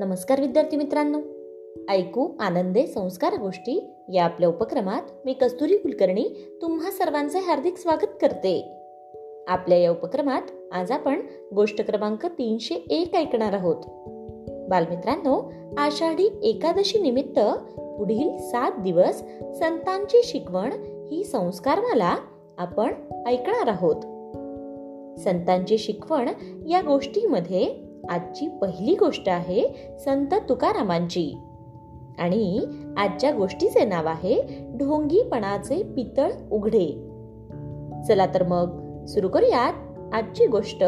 नमस्कार 0.00 0.40
विद्यार्थी 0.40 0.76
मित्रांनो. 0.76 1.18
ऐकू 1.88 2.28
आनंदे 2.40 2.86
संस्कार 2.86 3.34
गोष्टी 3.34 3.90
या 4.12 4.24
आपल्या 4.24 4.48
उपक्रमात 4.48 5.02
मी 5.24 5.32
कस्तुरी 5.32 5.76
कुलकर्णी 5.76 6.58
तुम्हा 6.62 6.90
सर्वांचे 6.90 7.38
हार्दिक 7.38 7.76
स्वागत 7.76 8.06
करते. 8.20 8.72
आपल्या 9.48 9.78
या 9.78 9.90
उपक्रमात 9.90 10.42
आज 10.72 10.90
आपण 10.90 11.20
गोष्ट 11.54 11.86
क्रमांक 11.86 12.26
तीनशे 12.26 12.74
एक 12.74 13.16
ऐकणार 13.16 13.52
आहोत. 13.52 13.76
बालमित्रांनो 14.70 15.52
आषाढी 15.78 16.30
एकादशी 16.42 17.00
निमित्त 17.00 17.40
पुढील 17.98 18.38
सात 18.38 18.72
दिवस 18.72 19.14
संतांची 19.40 20.20
शिकवण 20.24 20.72
ही 21.10 21.24
संस्कारमाला 21.24 22.16
आपण 22.58 22.94
ऐकणार 23.26 23.68
आहोत. 23.68 23.96
संतांची 25.18 25.78
शिकवण 25.78 26.28
या 26.68 26.80
गोष्टीमध्ये 26.80 27.79
आजची 28.08 28.48
पहिली 28.48 28.94
गोष्ट 28.94 29.28
आहे 29.28 29.90
संत 30.04 30.34
तुकारामांची. 30.48 31.34
आणि 32.18 32.60
आजच्या 32.96 33.32
गोष्टीचे 33.32 33.84
नाव 33.84 34.06
आहे 34.06 34.42
ढोंगीपणाचे 34.74 35.82
पितळ 35.82 36.30
उघडे. 36.52 36.86
चला 38.08 38.26
तर 38.26 38.42
मग 38.42 38.90
सुरू 39.04 39.28
करूयात 39.28 39.72
आजची 40.14 40.46
गोष्ट. 40.46 40.84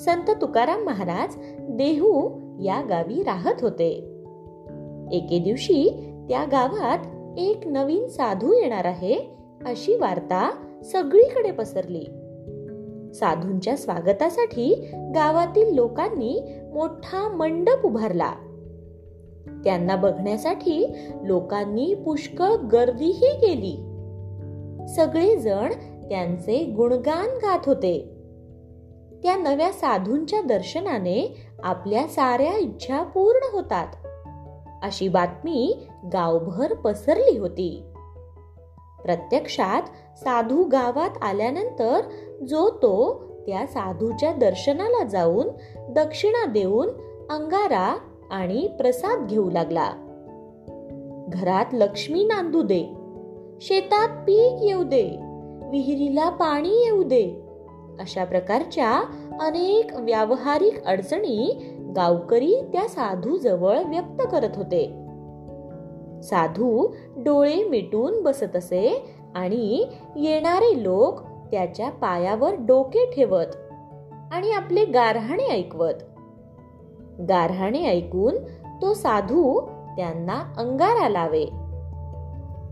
संत 0.00 0.30
तुकाराम 0.40 0.82
महाराज 0.82 1.34
देहू 1.60 2.40
या 2.62 2.82
गावी 2.88 3.22
राहत 3.22 3.54
होते. 3.60 3.90
एके 5.12 5.38
दिवशी 5.38 6.06
त्या 6.28 6.44
गावात 6.44 6.98
एक 7.38 7.60
नवीन 7.66 8.08
साधू 8.08 8.52
येणार 8.52 8.84
आहे 8.84 9.14
अशी 9.66 9.96
वार्ता 9.96 10.50
सगळीकडे 10.84 11.50
पसरली. 11.50 12.04
साधूंच्या 13.14 13.76
स्वागतासाठी 13.76 14.90
गावातील 14.94 15.74
लोकांनी 15.74 16.58
मोठा 16.72 17.28
मंडप 17.28 17.86
उभारला. 17.86 18.32
त्यांना 19.64 19.96
बघण्यासाठी 19.96 20.96
लोकांनी 21.24 21.94
पुष्कळ 21.94 22.54
गर्दीही 22.54 23.36
केली. 23.36 23.76
सगळेजण 24.88 25.72
त्यांचे 26.08 26.64
गुणगान 26.64 27.26
गात 27.26 27.58
होते. 27.66 28.16
त्या 29.22 29.36
नव्या 29.36 29.72
साधूंच्या 29.72 30.42
दर्शनाने 30.42 31.46
आपल्या 31.62 32.06
साऱ्या 32.06 32.58
इच्छा 32.58 33.02
पूर्ण 33.02 33.56
होतात. 33.56 33.86
अशी 34.82 35.08
बातमी 35.08 35.86
गावभर 36.12 36.74
पसरली 36.74 37.38
होती. 37.38 37.82
प्रत्यक्षात 39.02 39.82
साधू 40.18 40.64
गावात 40.64 41.10
आल्यानंतर 41.22 42.00
जो 42.48 42.70
तो 42.70 43.22
त्या 43.46 43.66
साधूच्या 43.66 44.32
दर्शनाला 44.32 45.04
जाऊन 45.04 45.48
दक्षिणा 45.88 46.46
देऊन 46.46 46.88
अंगारा 47.30 47.98
आणि 48.30 48.68
प्रसाद 48.78 49.28
घेऊ 49.28 49.50
लागला. 49.50 49.90
घरात 51.28 51.64
लक्ष्मी 51.72 52.24
नांदू 52.24 52.62
दे. 52.62 52.86
शेतात 53.60 54.08
पीक 54.08 54.62
येऊ 54.62 54.82
दे. 54.82 55.04
विहिरीला 55.70 56.30
पाणी 56.30 56.84
येऊ 56.84 57.02
दे. 57.02 57.42
अशा 58.00 58.24
प्रकारच्या 58.24 58.92
अनेक 59.40 59.96
व्यावहारिक 59.96 60.84
अडचणी 60.84 61.66
गावकरी 61.96 62.54
त्या 62.72 62.88
साधू 62.88 63.36
जवळ 63.36 63.78
व्यक्त 63.78 64.22
करत 64.32 64.56
होते. 64.56 64.86
साधू 66.22 66.88
डोळे 67.16 67.64
मिटून 67.64 68.22
बसत 68.22 68.56
असे 68.56 69.14
आणि 69.34 69.86
येणारे 70.16 70.82
लोक 70.82 71.29
त्याच्या 71.50 71.90
पायावर 71.90 72.54
डोके 72.58 73.10
ठेवत 73.16 73.56
आणि 74.32 74.52
आपले 74.52 74.84
गारहाणे 74.84 75.46
ऐकवत. 75.46 75.94
गारहाणे 77.28 77.86
ऐकून 77.86 78.34
तो 78.82 78.94
साधू 78.94 79.60
त्यांना 79.96 80.52
अंगारा 80.56 81.08
लावे. 81.08 81.44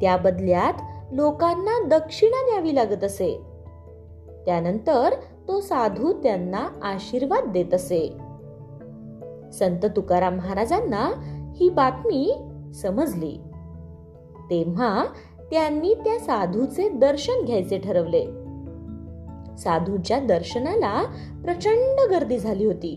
त्या 0.00 0.16
बदल्यात 0.16 0.74
लोकांना 1.12 1.98
दक्षिणा 1.98 2.50
द्यावी 2.50 2.74
लागत 2.74 3.04
असे. 3.04 3.42
त्यानंतर 4.46 5.14
तो 5.48 5.60
साधू 5.60 6.12
त्यांना 6.12 6.68
आशीर्वाद 6.82 7.44
देत 7.44 7.74
असे. 7.74 8.16
संत 9.52 9.86
तुकाराम 9.96 10.36
महाराजांना 10.36 11.10
ही 11.56 11.68
बातमी 11.68 12.42
समजली. 12.74 13.38
तेव्हा 14.50 15.04
त्यांनी 15.50 15.94
त्या 15.94 16.18
साधूचे 16.18 16.88
दर्शन 16.88 17.44
घ्यायचे 17.44 17.78
ठरवले. 17.78 18.41
साधूच्या 19.58 20.18
दर्शनाला 20.18 21.04
प्रचंड 21.44 22.10
गर्दी 22.10 22.38
झाली 22.38 22.64
होती. 22.64 22.96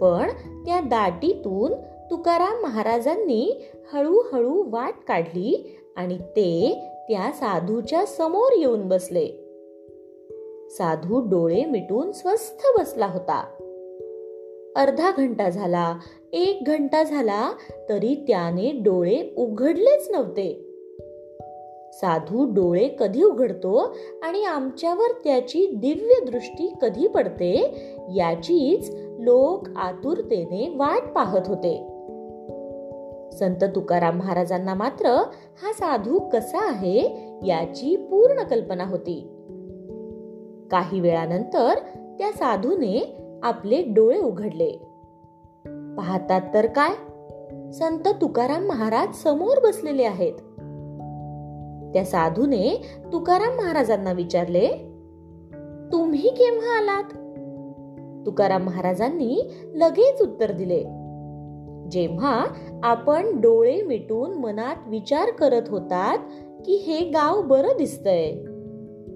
पण 0.00 0.28
त्या 0.66 0.80
दाटीतून 0.80 1.72
तुकाराम 2.10 2.62
महाराजांनी 2.62 3.64
हळूहळू 3.92 4.62
वाट 4.66 4.94
काढली 5.08 5.78
आणि 5.96 6.18
ते 6.18 6.80
त्या 7.08 7.32
साधूच्या 7.32 8.06
समोर 8.06 8.52
येऊन 8.58 8.88
बसले. 8.88 9.26
साधू 10.70 11.20
डोळे 11.20 11.64
मिटून 11.64 12.12
स्वस्थ 12.12 12.80
बसला 12.80 13.06
होता. 13.06 13.44
अर्धा 14.76 15.10
घंटा 15.16 15.50
झाला 15.50 15.98
एक 16.32 16.64
घंटा 16.66 17.02
झाला 17.02 17.52
तरी 17.88 18.14
त्याने 18.14 18.70
डोळे 18.70 19.34
उघडलेच 19.36 20.10
नव्हते. 20.10 20.63
साधू 22.00 22.44
डोळे 22.44 22.88
कधी 22.98 23.22
उघडतो 23.22 23.96
आणि 24.22 24.44
आमच्यावर 24.44 25.12
त्याची 25.24 25.66
दिव्य 25.66 26.30
दृष्टी 26.30 26.74
कधी 26.82 27.06
पडते 27.06 27.74
याचीच 28.16 28.90
लोक 29.18 29.68
आतुरतेने 29.76 30.76
वाट 30.76 31.12
पाहत 31.12 31.40
होते. 31.46 31.90
संत 33.32 33.64
तुकाराम 33.74 34.18
महाराजांना 34.18 34.74
मात्र 34.74 35.06
हा 35.62 35.72
साधू 35.72 36.18
कसा 36.18 36.68
आहे 36.68 36.98
याची 37.46 37.96
पूर्ण 37.96 38.42
कल्पना 38.42 38.84
होती. 38.84 39.20
काही 40.70 41.00
वेळानंतर 41.00 41.74
त्या 42.18 42.32
साधूने 42.32 43.16
आपले 43.42 43.82
डोळे 43.82 44.20
उघडले. 44.20 44.70
पाहतात 45.96 46.40
तर 46.54 46.66
काय? 46.66 46.92
संत 47.72 48.08
तुकाराम 48.20 48.66
महाराज 48.66 49.14
समोर 49.14 49.58
बसलेले 49.62 50.04
आहेत. 50.04 50.32
त्या 51.94 52.04
साधूने 52.04 52.82
तुकाराम 53.12 53.56
महाराजांना 53.56 54.12
विचारले 54.12 54.68
तुम्ही 55.92 56.30
केव्हा 56.30 56.78
आलात? 56.78 57.04
तुकाराम 58.26 58.64
महाराजांनी 58.64 59.42
लगेच 59.74 60.22
उत्तर 60.22 60.52
दिले 60.52 60.84
जेव्हा 61.90 62.46
आपण 62.82 63.40
डोळे 63.40 63.82
मिटून 63.82 64.34
मनात 64.34 64.76
विचार 64.86 65.30
करत 65.30 65.62
होतात 65.68 66.18
की 66.66 66.76
हे 66.76 67.00
गाव 67.00 67.42
बरं 67.42 67.72
दिसतंय. 67.78 68.30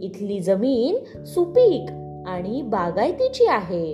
इथली 0.00 0.40
जमीन 0.40 1.24
सुपीक 1.24 1.90
आणि 2.26 2.62
बागायतीची 2.62 3.46
आहे. 3.46 3.92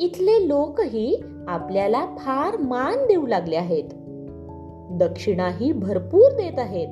इथले 0.00 0.48
लोकही 0.48 1.22
आपल्याला 1.48 2.06
फार 2.18 2.56
मान 2.56 3.06
देऊ 3.06 3.26
लागले 3.26 3.56
आहेत. 3.56 3.84
दक्षिणाही 4.90 5.72
भरपूर 5.72 6.32
देत 6.32 6.58
आहेत. 6.58 6.88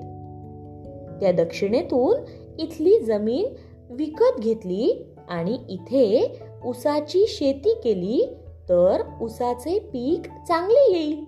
त्या 1.20 1.32
दक्षिणेतून 1.32 2.16
इथली 2.58 2.98
जमीन 2.98 3.46
विकत 3.90 4.40
घेतली 4.40 5.06
आणि 5.28 5.58
इथे 5.68 6.40
उसाची 6.64 7.24
शेती 7.28 7.74
केली 7.84 8.36
तर 8.68 9.02
उसाचे 9.22 9.78
पीक 9.78 10.28
चांगले 10.48 10.92
येईल. 10.92 11.24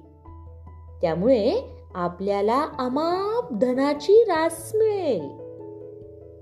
त्यामुळे 1.00 1.54
आपल्याला 1.94 2.66
अमाप 2.78 3.52
धनाची 3.52 4.24
रास 4.24 4.72
मिळेल. 4.74 5.28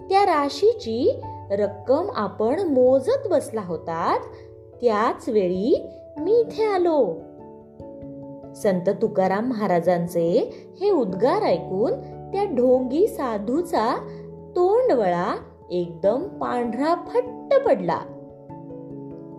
त्या 0.08 0.26
राशीची 0.26 1.20
रक्कम 1.50 2.10
आपण 2.14 2.60
मोजत 2.60 3.28
बसला 3.30 3.62
होतात 3.66 4.20
त्याच 4.82 5.28
वेळी 5.28 5.86
मी 6.20 6.40
इथे 6.40 6.64
आलो. 6.64 7.14
संत 8.54 8.88
तुकाराम 8.88 9.48
महाराजांचे 9.48 10.52
हे 10.80 10.90
उद्गार 10.90 11.42
ऐकून 11.42 11.92
त्या 12.32 12.44
ढोंगी 12.44 13.06
साधूचा 13.06 13.96
तोंडवळा 14.56 15.36
एकदम 15.70 16.22
पांढरा 16.22 16.94
फट्ट 16.94 17.66
पडला. 17.66 17.98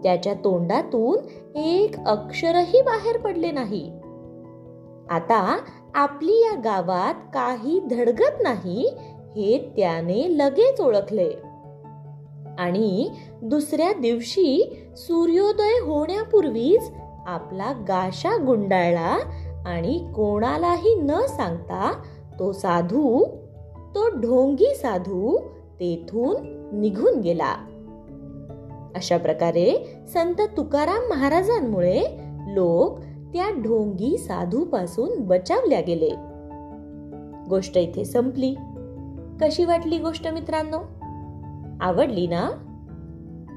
त्याच्या 0.04 0.34
तोंडातून 0.34 1.18
एक 1.58 2.00
अक्षरही 2.08 2.82
बाहेर 2.82 3.18
पडले 3.18 3.52
नाही. 3.52 3.92
आता 5.10 5.60
आपली 5.96 6.32
या 6.32 6.60
गावात 6.64 7.14
काही 7.34 7.80
धडगत 7.80 8.44
नाही 8.44 8.88
हे 9.36 9.74
त्याने 9.78 10.38
लगेच 10.38 10.82
ओळखले. 10.82 11.32
आणि 12.60 13.10
दुसऱ्या 13.42 13.94
दिवशी 13.94 14.80
सूर्योदय 14.98 15.80
होण्यापूर्वीच 15.80 16.92
आपला 17.28 17.72
गाशा 17.72 18.46
गुंडाळला 18.46 19.18
आणि 19.66 20.08
कोणालाही 20.16 20.96
न 20.96 21.12
सांगता 21.12 22.02
तो 22.40 22.52
साधू 22.52 23.26
तो 23.96 24.10
ढोंगी 24.10 24.76
साधू 24.76 25.38
तेथून 25.80 26.36
निघून 26.80 27.22
गेला. 27.22 27.56
अशा 28.96 29.18
प्रकारे 29.18 29.98
संत 30.14 30.36
तुकाराम 30.58 31.10
महाराजांमुळे 31.10 32.04
लोक 32.48 33.00
त्या 33.34 33.50
ढोंगी 33.50 34.18
साधू 34.18 34.66
पासून 34.66 35.10
बचावल्या 35.20 35.82
गेले. 35.82 36.10
गोष्ट 37.50 37.78
इथे 37.78 38.06
संपली. 38.06 38.56
कशी 39.42 39.66
वाटली 39.66 39.98
गोष्ट 39.98 40.28
मित्रांनो? 40.28 40.78
आवडली 41.82 42.28
ना? 42.28 42.50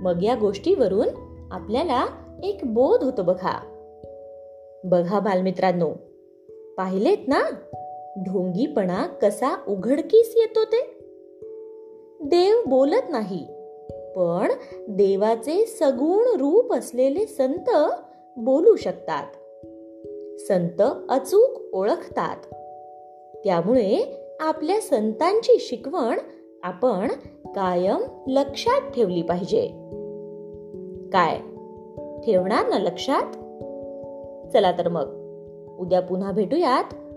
मग 0.02 0.22
या 0.22 0.34
गोष्टीवरून 0.34 1.08
आपल्याला 1.50 2.04
एक 2.42 2.58
बोध 2.64 3.04
होतो 3.04 3.22
बघा. 3.22 3.60
बघा 4.84 5.18
बालमित्रांनो 5.18 5.90
पाहिलेत 6.78 7.18
ना? 7.28 7.40
ढोंगीपणा 8.26 9.06
कसा 9.06 9.56
उघडकीस 9.68 10.34
येतो 10.36 10.64
ते? 10.64 10.98
देव 12.20 12.56
बोलत 12.66 13.10
नाही 13.10 13.46
पण 14.16 14.52
देवाचे 14.88 15.66
सगुण 15.66 16.36
रूप 16.40 16.72
असलेले 16.72 17.26
संत 17.26 17.70
बोलू 18.36 18.76
शकतात. 18.76 19.26
संत 20.40 20.82
अचूक 21.08 21.74
ओळखतात. 21.74 22.36
त्यामुळे 23.44 24.16
आपल्या 24.40 24.80
संतांची 24.80 25.56
शिकवण 25.60 26.18
आपण 26.62 27.08
कायम 27.46 28.02
लक्षात 28.26 28.90
ठेवली 28.90 29.22
पाहिजे. 29.22 29.66
काय? 31.12 31.38
ठेवणार 32.20 32.68
ना 32.68 32.78
लक्षात? 32.78 33.32
चला 34.52 34.72
तर 34.72 34.88
मग 34.88 35.22
उद्या 35.78 36.00
पुन्हा 36.00 36.32
भेटूयात. 36.32 36.94